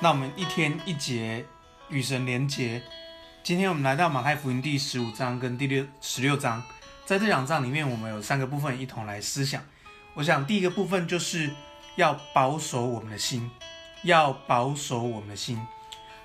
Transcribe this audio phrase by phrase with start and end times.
[0.00, 1.44] 那我们一天一节
[1.88, 2.82] 与神连结。
[3.42, 6.62] 今天我们来到马太福音第十五章跟第六十六章，
[7.04, 9.62] 在这两章里面，我们有三个部分一同来思想。
[10.14, 11.50] 我想第一个部分就是
[11.96, 13.50] 要保守我们的心，
[14.02, 15.60] 要保守我们的心。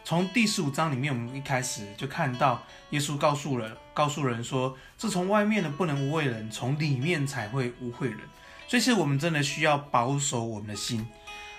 [0.03, 8.19] 从第十五章里面，我们一开始就看到耶稣告诉人，告诉人说，这从外面的不能污秽人，从里面才会污秽人。
[8.67, 11.05] 所以，是我们真的需要保守我们的心。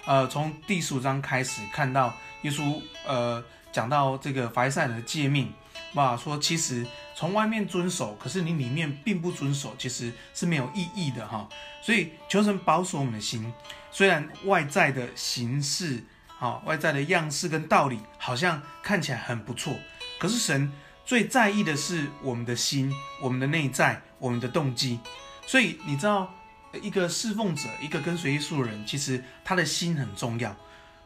[0.09, 5.53] 呃，从第十五章开始看到耶稣，呃，讲到这个法利赛人的诫命，
[5.93, 11.47] 哇，说其实从外面遵守，可是你里面并不遵守，其实是没有意义的哈。
[11.83, 13.53] 所以求神保守我们的心，
[13.91, 16.03] 虽然外在的形式，
[16.39, 19.77] 啊，外在的样式跟道理好像看起来很不错，
[20.19, 20.73] 可是神
[21.05, 25.01] 最在意的是我们的心，我们的内在，我们的动机。
[25.47, 26.33] 所以你知道。
[26.79, 30.55] 一个侍奉者，一个跟随耶稣的人，其实他的心很重要。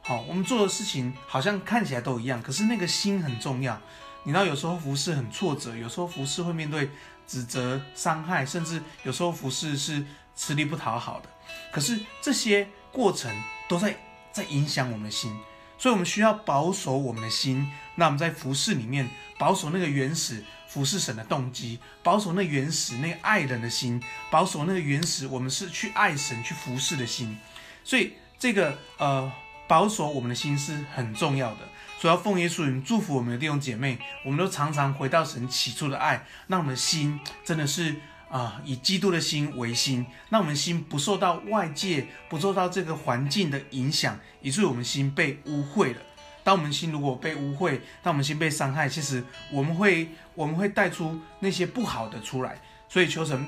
[0.00, 3.80] 好，我们做的事情好像看起来都一样，可是那个心很重要。
[4.24, 6.90] 你知道，有时候服侍很挫折，有时候服侍会面对
[7.26, 10.04] 指责、伤害，甚至有时候服侍是
[10.36, 11.28] 吃力不讨好的。
[11.72, 13.30] 可是这些过程
[13.68, 13.96] 都在
[14.32, 15.36] 在影响我们的心，
[15.78, 17.70] 所以我们需要保守我们的心。
[17.94, 20.44] 那我们在服侍里面保守那个原始。
[20.72, 27.36] 服侍神的动机，保守那原始那个爱人的心，保守那个原始我们是去爱神去服侍的心，
[27.84, 29.30] 所以这个呃
[29.68, 31.68] 保守我们的心是很重要的。
[32.00, 37.94] 所以要奉耶稣名祝福我们的弟兄姐妹，我们都常常回到神起初的爱，让我们的心真的是
[38.30, 46.00] 啊、以基督的心为心，让我们心不受到外界不受到这个环境的影响，以致我们心被污秽了。
[46.44, 52.60] 当我们心如果被污秽，当我们心被伤害，其实我们会我们会带出那些不好的出来。
[52.88, 53.46] 所以求神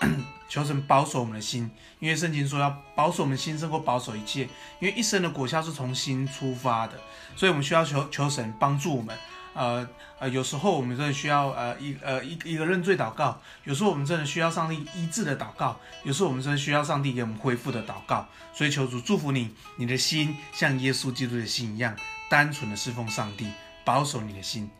[0.48, 4.42] 求神保守我们的心，因为圣经说要保守我们心胜过保守一切，
[4.80, 6.94] 因为一生的果效是从心出发的。
[7.34, 9.16] 所以我们需要求求神帮助我们。
[9.54, 18.28] 呃呃，有时候我们真的需要呃一呃一一个认罪祷告，有时候我们真的需要上帝医治的祷告，有时候我们真的需要上帝给我们恢复的祷告。
[18.52, 21.96] 所以求主祝福你，你的心像耶稣基督的心一样。
[22.28, 23.50] 单纯的侍奉上帝，
[23.84, 24.70] 保守你的心。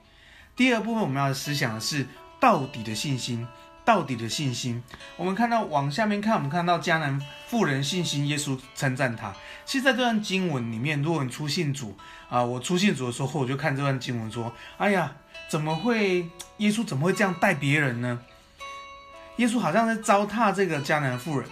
[0.54, 2.06] 第二部分我们要思想的是
[2.40, 3.46] 到底的信心，
[3.84, 4.82] 到底的信心。
[5.16, 9.32] 我们看到往下面看，我们看到迦南妇人信心，耶稣称赞他。
[9.64, 11.96] 其实在这段经文里面，如果你出信主
[12.28, 15.12] 啊、我出信主的时候，我就看这段经文说：“哎呀，
[15.48, 18.18] 怎么会耶稣怎么会这样待别人呢？”
[19.36, 21.48] 耶稣好像在糟蹋这个迦南妇人。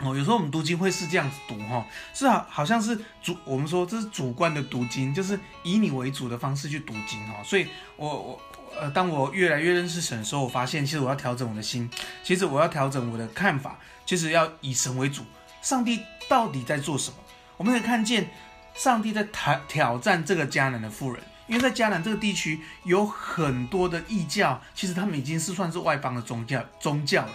[0.00, 7.42] 哦，有时候我们读经会是这样子读哈，是好好像是主，我们说这是主观的读经，就是以你为主的方式去读经哈。
[7.42, 7.66] 所以
[7.96, 8.40] 我我
[8.80, 11.90] 呃，当我越来越认识神的时候，我发现其实我要调整我的心，
[12.22, 13.76] 其实我要调整我的看法，
[14.06, 15.24] 其实要以神为主。
[15.62, 17.16] 上帝到底在做什么？
[17.56, 18.30] 我们可以看见
[18.76, 27.32] 上帝在挑挑战这个迦南的妇人，因为在迦南这个地区有很多的异教，其实他们已经是算是外邦的宗教宗教了。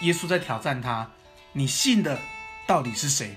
[0.00, 1.10] 耶稣在挑战他。
[1.52, 2.18] 你信的
[2.66, 3.36] 到底是谁？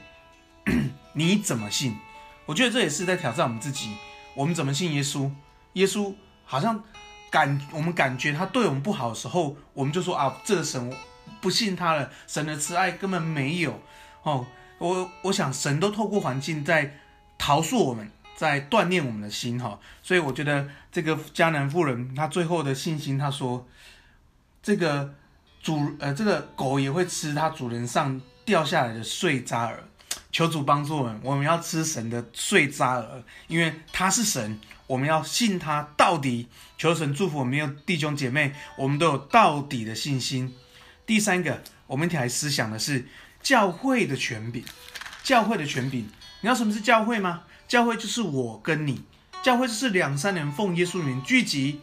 [1.14, 1.98] 你怎么信？
[2.46, 3.96] 我觉得这也是在挑战我们自己。
[4.36, 5.32] 我们怎么信耶稣？
[5.74, 6.14] 耶稣
[6.46, 6.84] 好像
[7.30, 10.94] 感我们感觉他对我们不好的时候，我们就说啊，这个神
[11.40, 12.12] 不信他了。
[12.28, 13.82] 神的慈爱根本没有
[14.24, 14.46] 哦。
[14.78, 17.00] 我我想神都透过环境在
[17.38, 19.80] 陶塑我们，在锻炼我们的心哈。
[20.04, 23.68] 所以我觉得这个迦南妇人她最后的信心，她说
[24.62, 25.16] 这个。
[25.62, 29.84] 主呃，这个狗也会吃它主人上掉下来的碎渣儿。
[30.32, 36.48] 求主帮助我们，我们要吃神的碎渣儿，因为他是神，我们要信他到底。
[36.78, 40.56] 求神祝福我们有弟兄姐妹，我们都有到底的信心。
[41.06, 43.06] 第三个，我们一起来思想的是
[43.44, 44.64] 教会的权柄。
[45.22, 46.08] 教会的权柄，你
[46.42, 47.44] 知道什么是教会吗？
[47.68, 49.04] 教会就是我跟你，
[49.44, 51.82] 教会就是两三人奉耶稣名聚集，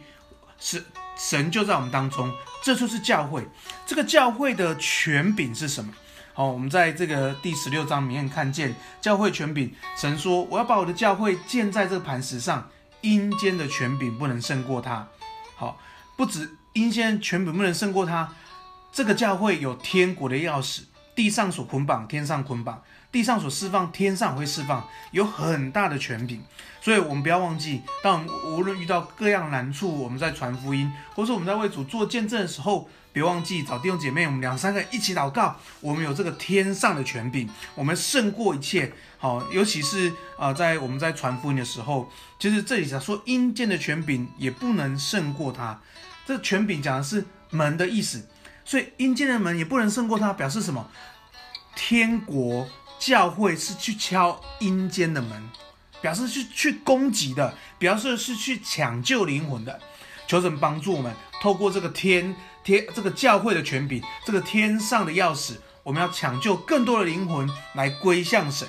[0.59, 0.83] 是
[1.19, 2.31] 神就在我们当中。
[2.63, 3.47] 这就是教会，
[3.85, 5.93] 这个教会的权柄是什么？
[6.33, 9.73] 好，我们在这个第十六章里面看见教会权柄。
[9.97, 12.69] 神说：“我要把我的教会建在这个磐石上，
[13.01, 15.07] 阴间的权柄不能胜过它。”
[15.55, 15.79] 好，
[16.15, 18.33] 不止阴间权柄不能胜过它，
[18.91, 20.81] 这个教会有天国的钥匙，
[21.19, 22.81] 地上所捆绑，天上捆绑。
[23.11, 26.41] 地上所释放，天上会释放，有很大的权柄，
[26.79, 38.93] 所以我们不要忘记，当无论遇到各样难处，我们在传福音，或是我们在为主做见证的时候，别忘记找弟兄姐妹，我们两三个一起祷告，我们有这个天上的权柄，我们胜过一切。
[39.17, 45.81] 好，尤其是啊、在我们在传福音的时候，其实这里讲说阴间的权柄也不能胜过他，
[46.25, 48.25] 这权柄讲的是门的意思，
[48.69, 50.87] 所以阴间的门也不能胜过他，表示什么？
[51.75, 52.69] 天国。
[52.99, 55.49] 教会是去敲阴间的门，
[56.01, 59.79] 表示是去攻击的，表示是去抢救灵魂的。
[60.27, 68.67] 求神帮助我们，透过这个天天这个教会的权柄，这个天上的钥匙，我们要抢救更多的灵魂来归向神。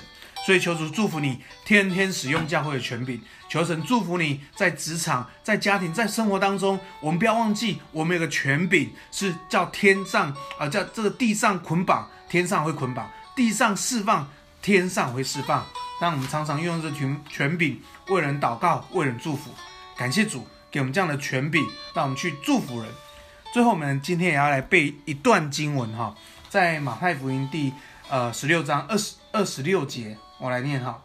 [0.51, 3.21] 所以求主祝福你，天天使用教会的权柄。
[3.49, 14.27] 求神祝福你在职场、在家庭、在生活当中，我们不要忘记，我们有个权柄是叫天上啊、叫这个地上捆绑，天上会捆绑；地上释放，
[14.61, 15.65] 天上会释放。
[16.01, 19.51] 让我们常常用这权权柄为人祷告，为人祝福。
[19.95, 22.89] 感谢主给我们这样的权柄，让我们去祝福人。
[23.53, 26.13] 最后，我们今天也要来背一段经文哈，
[26.49, 27.71] 在马太福音第
[28.09, 30.17] 呃十六章二十二十六节。
[30.41, 31.03] 我来念哈，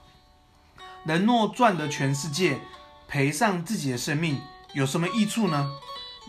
[1.04, 2.58] 人若赚得全世界，
[3.06, 4.40] 赔上自己的生命，
[4.72, 5.70] 有什么益处呢？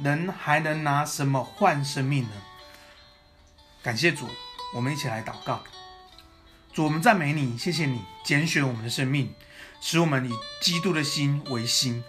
[0.04, 2.30] 人还能拿什么换生命呢？
[3.82, 4.28] 感谢主，
[4.76, 5.64] 我们一起来祷告。
[6.74, 9.34] 主，我们赞美你，谢谢你拣选我们的生命，
[9.80, 12.04] 使我们以基督的心为心。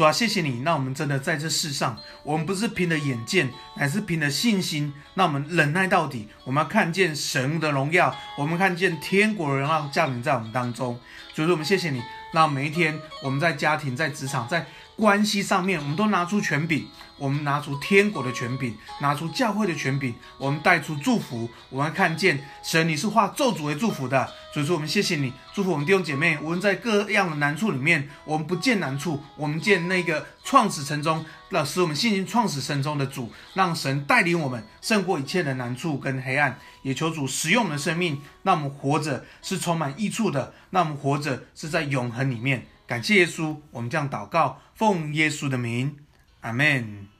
[0.00, 4.94] 主啊，谢谢你，那我们真的在这世上，我们不是凭着眼见，乃是凭着信心。
[5.12, 10.98] 那我们忍耐到底，我们要看见神的荣耀，我们看见天国的荣耀降临在我们当中。
[11.34, 12.00] 所以说，我们谢谢你，
[12.32, 14.64] 那每一天我们在家庭、在职场、在
[14.96, 16.86] 关系上面，我们都拿出权柄，
[17.18, 24.32] 我们拿出天国的权柄，拿出教会的权柄，我们带出祝福，我们看见神，你是化咒诅为祝福的。
[24.52, 26.36] 所以说，我们谢谢你，祝福我们弟兄姐妹。
[26.38, 36.58] 无论在各样的难处里面，我们不见难处，我们见那个创始成终，那使我们信心创始成终的主，让神带领我们胜过一切的难处跟黑暗。
[36.82, 42.66] 也求主使用我们的生命，让我们活着是充满益处的，让我们活着是在永恒里面。
[42.88, 45.96] 感谢耶稣，我们这样祷告，奉耶稣的名，
[46.40, 47.19] 阿门。